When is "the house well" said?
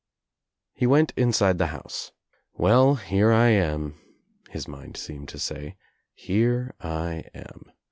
1.59-2.95